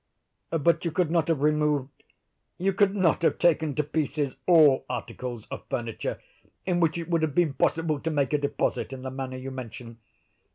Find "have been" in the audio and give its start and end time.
7.21-7.53